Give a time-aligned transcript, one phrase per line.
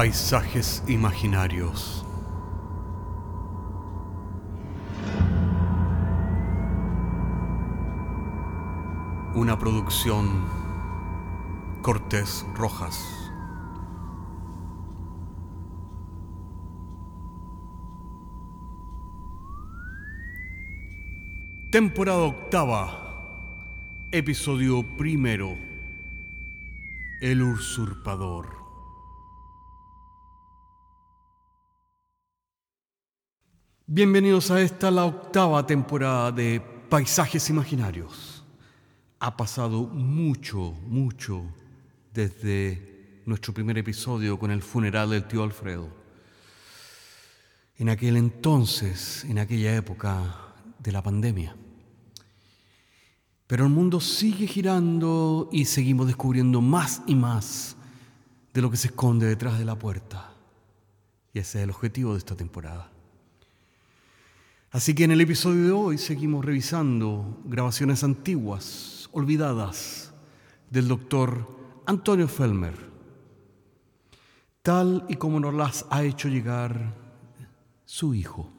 [0.00, 2.06] Paisajes imaginarios.
[9.34, 10.46] Una producción
[11.82, 13.30] Cortés Rojas.
[21.70, 25.58] Temporada octava, episodio primero,
[27.20, 28.59] El usurpador.
[33.92, 38.44] Bienvenidos a esta, la octava temporada de Paisajes Imaginarios.
[39.18, 41.42] Ha pasado mucho, mucho
[42.14, 45.88] desde nuestro primer episodio con el funeral del tío Alfredo.
[47.78, 50.36] En aquel entonces, en aquella época,
[50.78, 51.56] de la pandemia.
[53.48, 57.74] Pero el mundo sigue girando y seguimos descubriendo más y más
[58.54, 60.32] de lo que se esconde detrás de la puerta.
[61.34, 62.89] Y ese es el objetivo de esta temporada.
[64.70, 70.12] Así que en el episodio de hoy seguimos revisando grabaciones antiguas, olvidadas,
[70.70, 71.46] del doctor
[71.86, 72.74] Antonio Felmer,
[74.62, 76.94] tal y como nos las ha hecho llegar
[77.84, 78.52] su hijo.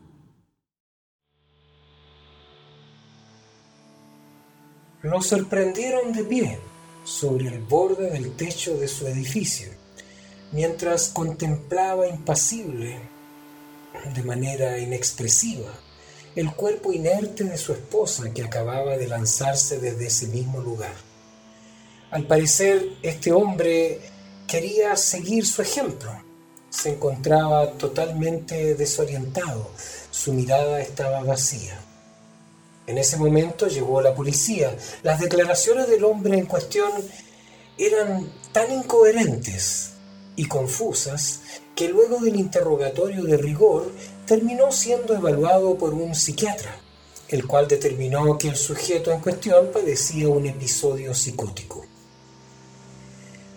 [5.04, 6.60] lo sorprendieron de pie
[7.04, 9.70] sobre el borde del techo de su edificio,
[10.52, 13.00] mientras contemplaba impasible,
[14.14, 15.72] de manera inexpresiva,
[16.36, 20.94] el cuerpo inerte de su esposa que acababa de lanzarse desde ese mismo lugar.
[22.12, 24.00] Al parecer, este hombre
[24.48, 26.12] quería seguir su ejemplo.
[26.70, 29.72] Se encontraba totalmente desorientado,
[30.10, 31.78] su mirada estaba vacía.
[32.88, 34.76] En ese momento llegó la policía.
[35.04, 36.92] Las declaraciones del hombre en cuestión
[37.78, 39.92] eran tan incoherentes
[40.36, 41.42] y confusas
[41.76, 43.92] que luego del interrogatorio de rigor
[44.32, 46.74] terminó siendo evaluado por un psiquiatra,
[47.28, 51.86] el cual determinó que el sujeto en cuestión padecía un episodio psicótico.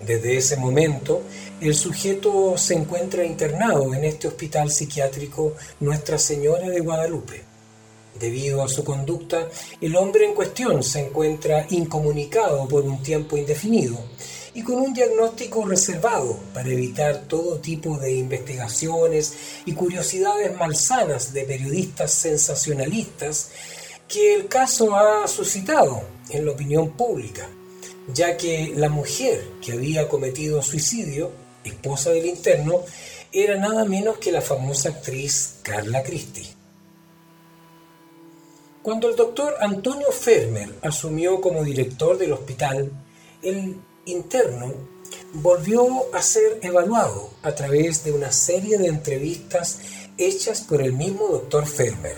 [0.04, 1.22] Desde ese momento,
[1.60, 7.44] el sujeto se encuentra internado en este hospital psiquiátrico Nuestra Señora de Guadalupe.
[8.18, 9.48] Debido a su conducta,
[9.80, 13.96] el hombre en cuestión se encuentra incomunicado por un tiempo indefinido
[14.54, 19.34] y con un diagnóstico reservado para evitar todo tipo de investigaciones
[19.66, 23.50] y curiosidades malsanas de periodistas sensacionalistas
[24.08, 27.48] que el caso ha suscitado en la opinión pública,
[28.12, 31.32] ya que la mujer que había cometido suicidio,
[31.64, 32.82] esposa del interno,
[33.32, 36.46] era nada menos que la famosa actriz Carla Christie.
[38.82, 42.92] Cuando el doctor Antonio Fermer asumió como director del hospital,
[43.42, 43.76] el
[44.06, 44.72] interno
[45.32, 49.80] volvió a ser evaluado a través de una serie de entrevistas
[50.16, 52.16] hechas por el mismo doctor Fermer.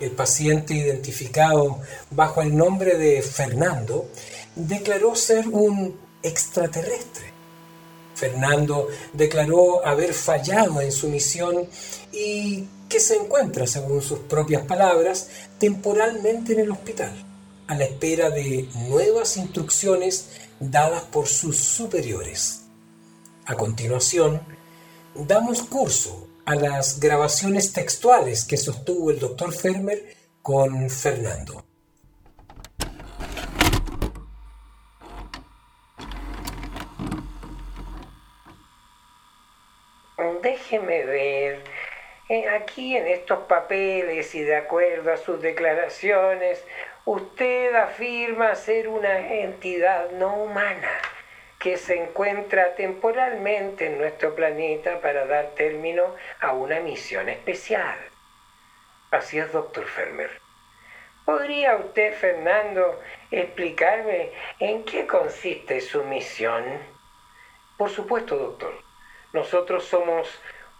[0.00, 1.78] El paciente identificado
[2.10, 4.08] bajo el nombre de Fernando
[4.54, 7.32] declaró ser un extraterrestre.
[8.14, 11.66] Fernando declaró haber fallado en su misión
[12.12, 15.28] y que se encuentra, según sus propias palabras,
[15.58, 17.12] temporalmente en el hospital,
[17.72, 22.68] a la espera de nuevas instrucciones dadas por sus superiores.
[23.46, 24.42] A continuación,
[25.14, 30.04] damos curso a las grabaciones textuales que sostuvo el doctor Fermer
[30.42, 31.64] con Fernando.
[40.42, 41.64] Déjeme ver
[42.28, 46.62] eh, aquí en estos papeles y de acuerdo a sus declaraciones,
[47.04, 50.90] usted afirma ser una entidad no humana
[51.58, 57.96] que se encuentra temporalmente en nuestro planeta para dar término a una misión especial.
[59.12, 60.30] Así es, doctor Fermer.
[61.24, 63.00] ¿Podría usted, Fernando,
[63.30, 66.64] explicarme en qué consiste su misión?
[67.76, 68.74] Por supuesto, doctor.
[69.32, 70.28] Nosotros somos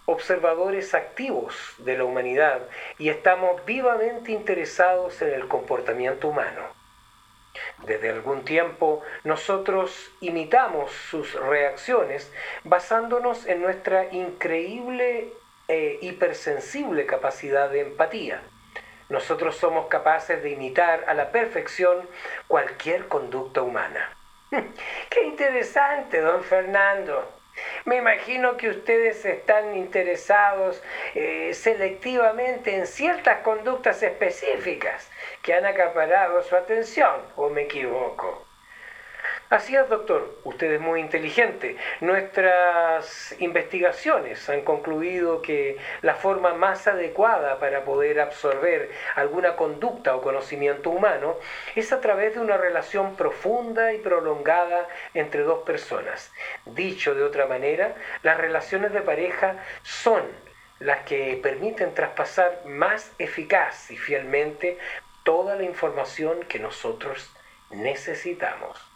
[0.06, 2.62] observadores activos de la humanidad
[2.99, 6.62] y estamos vivamente interesados en el comportamiento humano.
[7.87, 12.32] Desde algún tiempo nosotros imitamos sus reacciones
[12.64, 15.32] basándonos en nuestra increíble
[15.69, 18.43] e hipersensible capacidad de empatía.
[19.08, 22.08] Nosotros somos capaces de imitar a la perfección
[22.48, 24.16] cualquier conducta humana.
[24.50, 27.41] ¡Qué interesante, don Fernando!
[27.84, 30.82] Me imagino que ustedes están interesados
[31.14, 35.10] eh, selectivamente en ciertas conductas específicas
[35.42, 38.51] que han acaparado su atención, ¿o me equivoco?
[39.52, 40.34] Así es, doctor.
[40.44, 41.76] Usted es muy inteligente.
[42.00, 50.22] Nuestras investigaciones han concluido que la forma más adecuada para poder absorber alguna conducta o
[50.22, 51.37] conocimiento humano
[51.76, 56.32] es a través de una relación profunda y prolongada entre dos personas.
[56.64, 60.22] Dicho de otra manera, las relaciones de pareja son
[60.78, 64.78] las que permiten traspasar más eficaz y fielmente
[65.25, 67.31] toda la información que nosotros
[67.69, 68.91] necesitamos.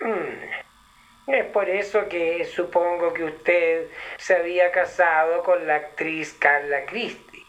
[0.00, 1.32] Mm.
[1.32, 7.44] Es por eso que supongo que usted se había casado con la actriz Carla Christie,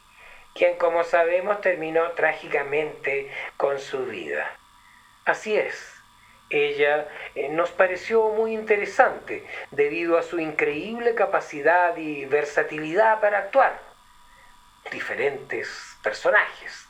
[0.55, 4.51] quien como sabemos terminó trágicamente con su vida.
[5.25, 5.93] Así es.
[6.49, 13.79] Ella eh, nos pareció muy interesante debido a su increíble capacidad y versatilidad para actuar.
[14.89, 16.87] Diferentes personajes,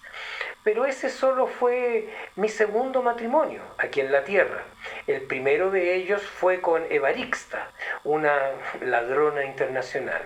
[0.64, 4.64] pero ese solo fue mi segundo matrimonio aquí en la tierra.
[5.08, 7.72] El primero de ellos fue con Evarixta,
[8.04, 8.52] una
[8.82, 10.22] ladrona internacional.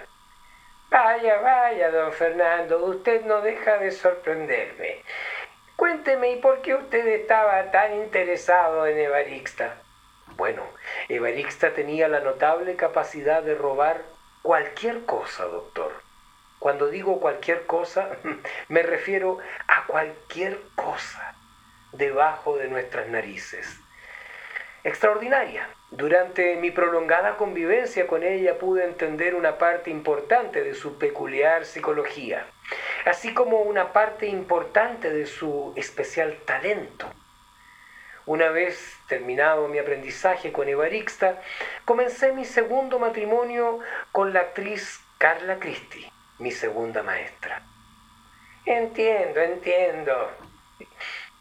[0.89, 5.03] Vaya, vaya, don Fernando, usted no deja de sorprenderme.
[5.75, 9.75] Cuénteme, ¿y por qué usted estaba tan interesado en Evarixta?
[10.35, 10.63] Bueno,
[11.09, 14.01] Evarixta tenía la notable capacidad de robar
[14.41, 15.93] cualquier cosa, doctor.
[16.57, 18.09] Cuando digo cualquier cosa,
[18.67, 19.37] me refiero
[19.67, 21.35] a cualquier cosa
[21.91, 23.80] debajo de nuestras narices.
[24.83, 25.67] Extraordinaria.
[25.91, 32.47] Durante mi prolongada convivencia con ella pude entender una parte importante de su peculiar psicología,
[33.05, 37.07] así como una parte importante de su especial talento.
[38.25, 41.41] Una vez terminado mi aprendizaje con Evarixta,
[41.85, 43.79] comencé mi segundo matrimonio
[44.11, 46.11] con la actriz Carla Christie
[46.41, 47.61] mi segunda maestra.
[48.65, 50.31] Entiendo, entiendo,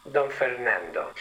[0.05, 1.11] don Fernando.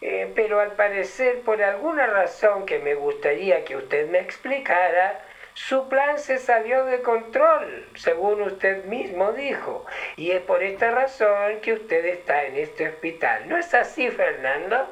[0.00, 5.20] Eh, pero al parecer, por alguna razón que me gustaría que usted me explicara,
[5.54, 9.84] su plan se salió de control, según usted mismo dijo.
[10.16, 13.48] Y es por esta razón que usted está en este hospital.
[13.48, 14.88] ¿No es así, Fernando?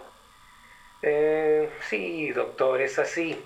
[1.02, 3.40] Eh, sí, doctor, es así.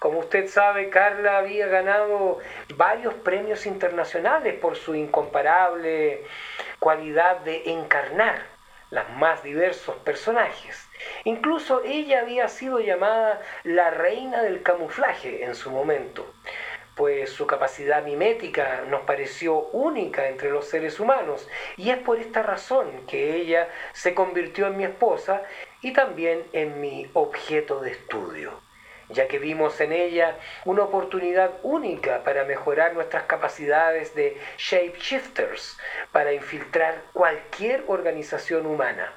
[0.00, 2.40] Como usted sabe, Carla había ganado
[2.74, 6.24] varios premios internacionales por su incomparable
[6.80, 8.55] cualidad de encarnar
[8.90, 10.88] los más diversos personajes.
[11.24, 16.26] Incluso ella había sido llamada la reina del camuflaje en su momento,
[16.94, 22.42] pues su capacidad mimética nos pareció única entre los seres humanos y es por esta
[22.42, 25.42] razón que ella se convirtió en mi esposa
[25.82, 28.65] y también en mi objeto de estudio
[29.08, 35.78] ya que vimos en ella una oportunidad única para mejorar nuestras capacidades de shapeshifters,
[36.12, 39.12] para infiltrar cualquier organización humana.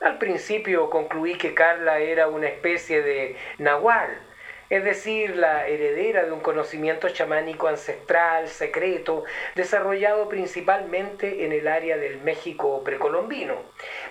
[0.00, 4.25] Al principio concluí que Carla era una especie de nahual,
[4.68, 9.24] es decir, la heredera de un conocimiento chamánico ancestral, secreto,
[9.54, 13.54] desarrollado principalmente en el área del México precolombino.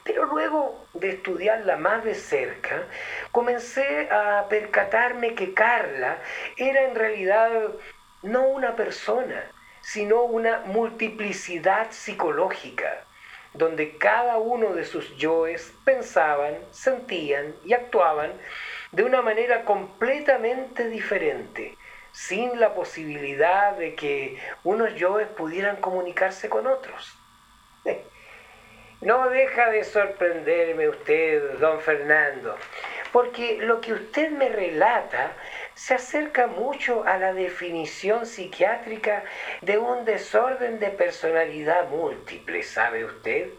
[0.03, 2.83] Pero luego de estudiarla más de cerca,
[3.31, 6.17] comencé a percatarme que Carla
[6.55, 7.51] era en realidad
[8.23, 9.43] no una persona,
[9.81, 13.03] sino una multiplicidad psicológica
[13.53, 18.33] donde cada uno de sus yoes pensaban, sentían y actuaban
[18.91, 21.77] de una manera completamente diferente,
[22.11, 27.17] sin la posibilidad de que unos yoes pudieran comunicarse con otros.
[29.01, 32.57] No deja de sorprenderme usted, don Fernando,
[33.11, 35.33] porque lo que usted me relata
[35.73, 39.23] se acerca mucho a la definición psiquiátrica
[39.61, 43.49] de un desorden de personalidad múltiple, ¿sabe usted?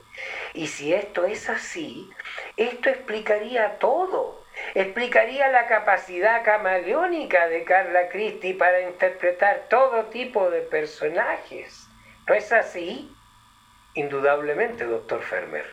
[0.55, 2.11] Y si esto es así,
[2.57, 4.43] esto explicaría todo.
[4.79, 11.89] Explicaría la capacidad camaleónica de Carla Christie para interpretar todo tipo de personajes.
[12.29, 13.11] ¿No es así?
[13.95, 15.65] Indudablemente, doctor Fermer.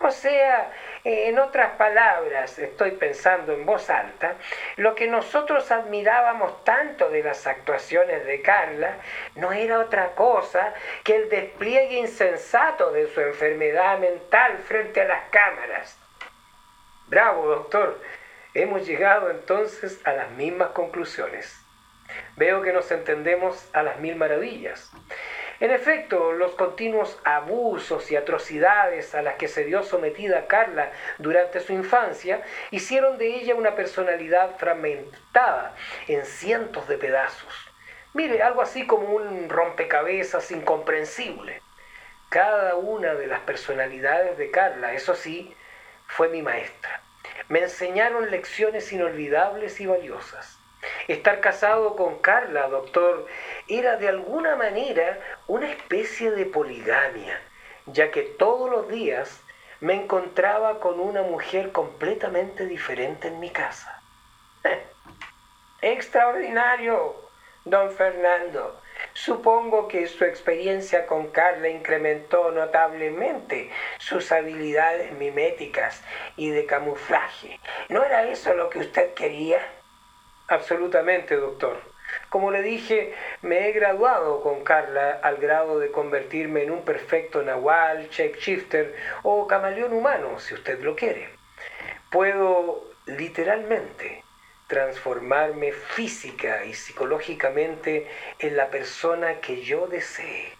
[0.00, 0.72] O sea,
[1.04, 4.36] en otras palabras, estoy pensando en voz alta,
[4.76, 8.96] lo que nosotros admirábamos tanto de las actuaciones de Carla
[9.34, 10.72] no era otra cosa
[11.04, 16.03] que el despliegue insensato de su enfermedad mental frente a las cámaras.
[17.08, 18.00] Bravo, doctor.
[18.54, 21.54] Hemos llegado entonces a las mismas conclusiones.
[22.36, 24.90] Veo que nos entendemos a las mil maravillas.
[25.60, 31.60] En efecto, los continuos abusos y atrocidades a las que se vio sometida Carla durante
[31.60, 35.74] su infancia hicieron de ella una personalidad fragmentada
[36.08, 37.52] en cientos de pedazos.
[38.14, 41.60] Mire, algo así como un rompecabezas incomprensible.
[42.30, 45.54] Cada una de las personalidades de Carla, eso sí,
[46.06, 47.00] fue mi maestra.
[47.48, 50.58] me enseñaron lecciones inolvidables y valiosas.
[51.08, 53.26] Estar casado con Carla, doctor,
[53.68, 57.40] era de alguna manera una especie de poligamia,
[57.86, 59.40] ya que todos los días
[59.80, 64.00] me encontraba con una mujer completamente diferente en mi casa.
[65.82, 67.14] Extraordinario,
[67.64, 68.80] don Fernando.
[69.12, 76.02] Supongo que su experiencia con Carla incrementó notablemente sus habilidades miméticas
[76.36, 77.60] y de camuflaje.
[77.88, 79.60] ¿No era eso lo que usted quería?
[80.48, 81.80] Absolutamente, doctor.
[82.28, 87.42] Como le dije, me he graduado con Carla al grado de convertirme en un perfecto
[87.42, 91.28] nahual, shapeshifter o camaleón humano, si usted lo quiere.
[92.10, 94.23] Puedo literalmente
[94.74, 98.08] transformarme física y psicológicamente
[98.40, 100.52] en la persona que yo desee.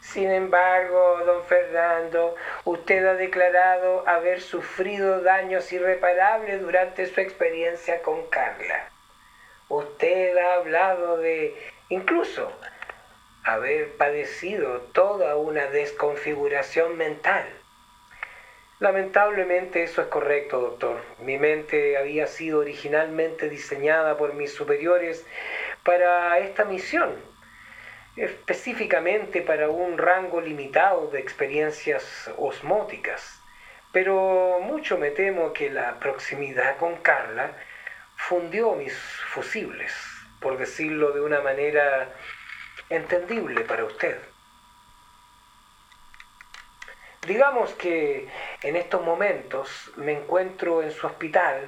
[0.00, 8.26] Sin embargo, don Fernando, usted ha declarado haber sufrido daños irreparables durante su experiencia con
[8.28, 8.88] Carla.
[9.68, 11.54] Usted ha hablado de
[11.90, 12.50] incluso
[13.44, 17.46] haber padecido toda una desconfiguración mental.
[18.80, 21.02] Lamentablemente eso es correcto, doctor.
[21.18, 25.26] Mi mente había sido originalmente diseñada por mis superiores
[25.82, 27.16] para esta misión,
[28.14, 33.42] específicamente para un rango limitado de experiencias osmóticas.
[33.92, 37.50] Pero mucho me temo que la proximidad con Carla
[38.14, 38.94] fundió mis
[39.32, 39.92] fusibles,
[40.40, 42.12] por decirlo de una manera
[42.90, 44.18] entendible para usted.
[47.28, 48.26] Digamos que
[48.62, 51.60] en estos momentos me encuentro en su hospital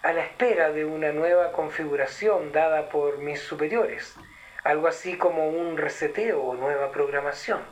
[0.00, 4.14] a la espera de una nueva configuración dada por mis superiores,
[4.62, 7.64] algo así como un reseteo o nueva programación.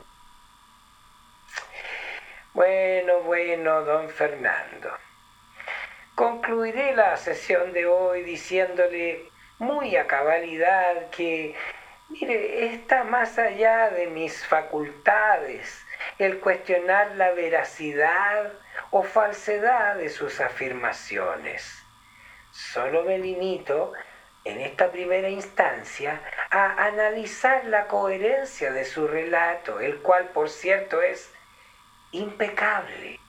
[2.53, 4.91] Bueno, bueno, don Fernando.
[6.13, 9.23] Concluiré la sesión de hoy diciéndole
[9.57, 11.55] muy a cabalidad que,
[12.09, 15.81] mire, está más allá de mis facultades
[16.17, 18.53] el cuestionar la veracidad
[18.91, 21.83] o falsedad de sus afirmaciones.
[22.51, 23.93] Solo me limito
[24.43, 31.01] en esta primera instancia a analizar la coherencia de su relato, el cual por cierto
[31.01, 31.31] es
[32.11, 33.19] impecable.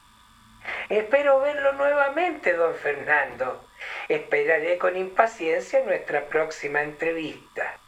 [0.89, 3.65] Espero verlo nuevamente, don Fernando.
[4.09, 7.79] Esperaré con impaciencia nuestra próxima entrevista.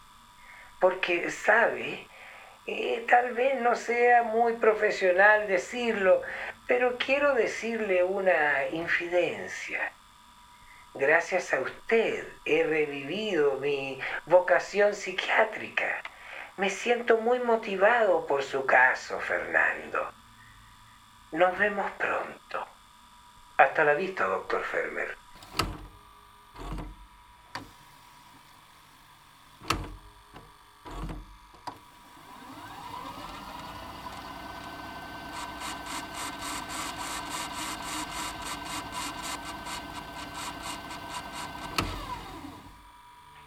[0.81, 2.07] Porque, ¿sabe?
[3.09, 6.23] Tal vez no sea muy profesional decirlo,
[6.67, 9.93] pero quiero decirle una infidencia.
[10.95, 16.03] Gracias a usted he revivido mi vocación psiquiátrica.
[16.57, 20.13] Me siento muy motivado por su caso, Fernando.
[21.33, 22.67] Nos vemos pronto.
[23.59, 25.24] Hasta la vista, doctor Fermer.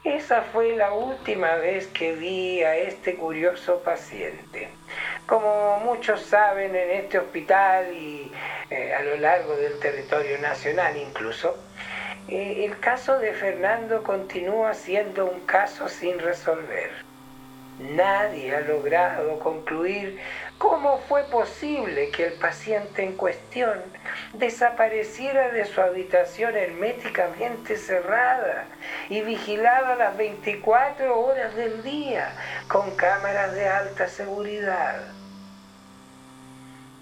[0.08, 4.70] Esa fue la última vez que vi a este curioso paciente.
[5.26, 8.32] Como muchos saben, en este hospital y
[8.70, 11.58] eh, a lo largo del territorio nacional incluso,
[12.30, 16.90] eh, el caso de Fernando continúa siendo un caso sin resolver.
[17.78, 20.22] Nadie ha logrado concluir
[20.58, 23.82] cómo fue posible que el paciente en cuestión
[24.34, 28.66] desapareciera de su habitación herméticamente cerrada
[29.10, 32.32] y vigilada las 24 horas del día
[32.68, 35.02] con cámaras de alta seguridad.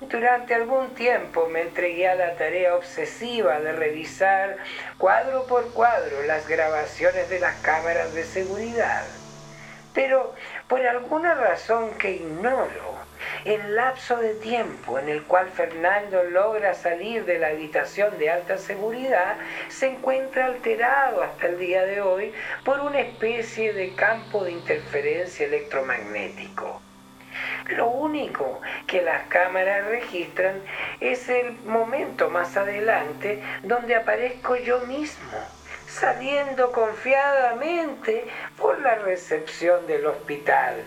[0.02, 4.58] Durante algún tiempo me entregué a la tarea obsesiva de revisar
[4.98, 9.04] cuadro por cuadro las grabaciones de las cámaras de seguridad.
[9.94, 10.36] Pero
[10.68, 13.05] por alguna razón que ignoro,
[13.46, 18.58] el lapso de tiempo en el cual Fernando logra salir de la habitación de alta
[18.58, 19.38] seguridad
[19.70, 22.34] se encuentra alterado hasta el día de hoy
[22.64, 26.82] por una especie de campo de interferencia electromagnético.
[27.70, 30.62] Lo único que las cámaras registran
[31.00, 35.38] es el momento más adelante donde aparezco yo mismo,
[35.88, 38.26] saliendo confiadamente
[38.58, 40.84] por la recepción del hospital.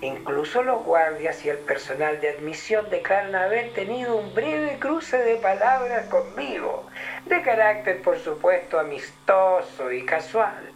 [0.00, 5.36] Incluso los guardias y el personal de admisión declaran haber tenido un breve cruce de
[5.36, 6.86] palabras conmigo,
[7.26, 10.70] de carácter por supuesto amistoso y casual.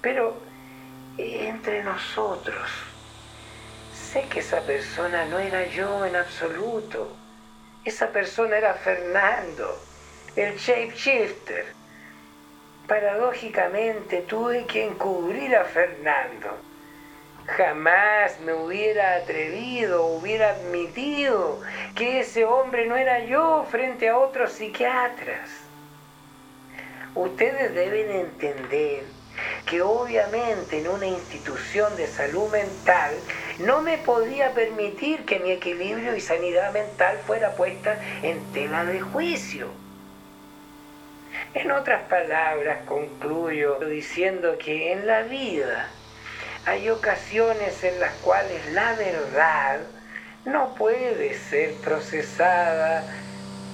[0.00, 0.36] Pero
[1.18, 2.70] entre nosotros,
[3.92, 7.16] sé que esa persona no era yo en absoluto.
[7.84, 9.78] Esa persona era Fernando
[10.36, 11.66] el shapeshifter.
[12.86, 16.69] Paradójicamente tuve que encubrir a Fernando.
[17.46, 21.60] Jamás me hubiera atrevido, hubiera admitido
[21.94, 25.50] que ese hombre no era yo frente a otros psiquiatras.
[27.14, 29.04] Ustedes deben entender
[29.66, 33.14] que obviamente en una institución de salud mental
[33.58, 39.00] no me podía permitir que mi equilibrio y sanidad mental fuera puesta en tela de
[39.00, 39.68] juicio.
[41.54, 45.88] En otras palabras, concluyo diciendo que en la vida
[46.66, 49.80] hay ocasiones en las cuales la verdad
[50.44, 53.04] no puede ser procesada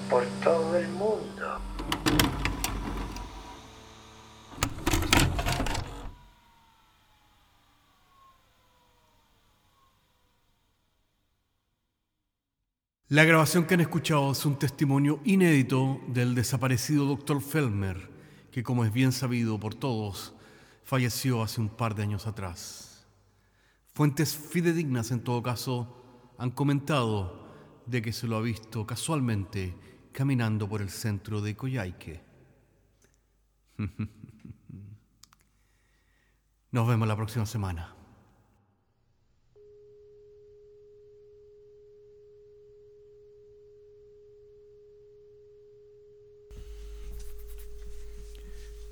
[0.09, 1.61] por todo el mundo.
[13.09, 17.41] La grabación que han escuchado es un testimonio inédito del desaparecido Dr.
[17.41, 18.11] Felmer,
[18.51, 20.36] que como es bien sabido por todos,
[20.87, 23.05] falleció hace un par de años atrás.
[23.93, 27.45] Fuentes fidedignas en todo caso han comentado
[27.87, 29.75] de que se lo ha visto casualmente
[30.13, 32.23] caminando por el centro de Coyhaique.
[36.71, 37.96] Nos vemos la próxima semana.